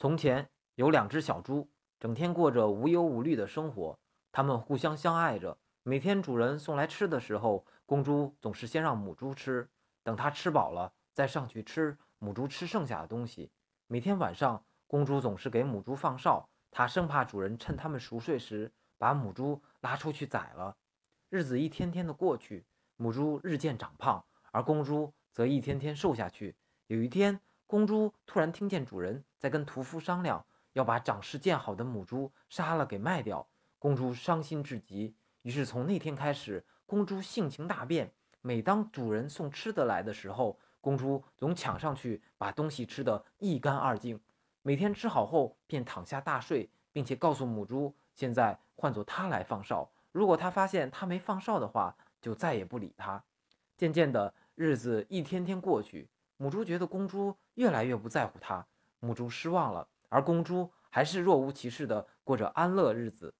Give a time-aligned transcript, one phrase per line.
[0.00, 3.98] 从前有两只小猪，整天过着无忧无虑的生活。
[4.30, 5.58] 它们互相相爱着。
[5.82, 9.68] 每天主人送来吃的时候，公猪总是先让母猪吃，
[10.04, 13.50] 等它吃饱了再上去吃母猪吃剩下的东西。
[13.88, 20.76] 每天晚上，公猪总是给母猪放哨，它生怕主人趁它们熟睡时把母猪拉出去宰了。
[21.28, 26.54] 日子一天天的过去，母猪日渐长胖，而公猪则一天天瘦下去。
[26.86, 30.42] 有一天，公猪突然听见主人在跟屠夫商量，
[30.72, 33.46] 要把长势渐好的母猪杀了给卖掉。
[33.78, 38.10] 公猪伤心至极，于是从那天开始，公猪性情大变。
[38.40, 44.18] 每当主人送吃的来的时候，公猪总抢上去把东西吃得一干二净。
[44.62, 49.86] 每天吃好后便躺下大睡，并且告诉母猪，现在换做它来放哨。
[50.10, 53.22] 如果它发现它没放哨的话，就再也不理它。
[53.76, 56.08] 渐渐的，日子一天天过去。
[56.40, 58.64] 母猪觉得公猪越来越不在乎它，
[59.00, 63.34] 母猪失望了，而公猪还是若无其事地过着安乐日子。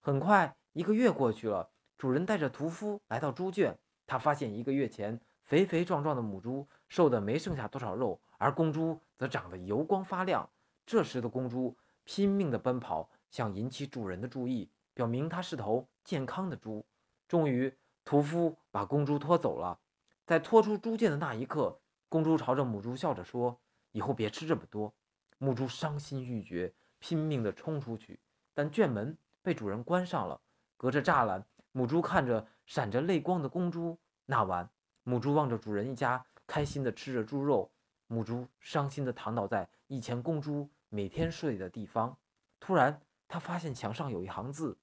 [0.00, 10.50] 很快，一个月过去了，主人带着屠夫来到猪圈，他发现一个月前肥肥壮壮的母猪瘦得没剩下多少肉，而公猪则长得油光发亮。
[10.84, 16.84] 这时的公猪拼命地奔跑，想引起主人的注意，表明它是头健康的猪。
[17.28, 17.72] 终于，
[18.04, 19.78] 屠夫把公猪拖走了，
[20.26, 21.78] 在拖出猪圈的那一刻。
[22.08, 23.60] 公猪朝着母猪笑着说
[23.92, 24.94] ：“以后别吃这么多。”
[25.38, 28.18] 母猪伤心欲绝，拼命地冲出去，
[28.54, 30.40] 但圈门被主人关上了。
[30.76, 33.98] 隔着栅栏，母猪看着闪着泪光的公猪。
[34.24, 34.68] 那晚，
[35.02, 37.70] 母猪望着主人一家开心地吃着猪肉，
[38.06, 42.16] 母猪伤心地躺倒在以前公猪每天睡的地方。
[42.58, 44.78] 突然，他发现墙上有一行字：“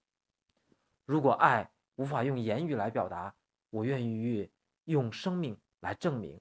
[1.05, 3.33] 如果爱无法用言语来表达，
[3.69, 4.49] 我愿意
[4.85, 6.39] 用生命来证明。”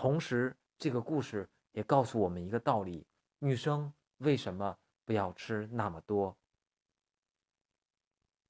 [0.00, 3.06] 同时，这个故事也告诉我们一个道理：
[3.38, 6.34] 女生为什么不要吃那么多？